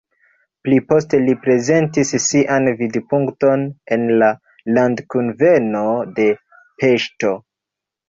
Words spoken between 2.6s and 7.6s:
vidpunkton en la landkunveno de Peŝto.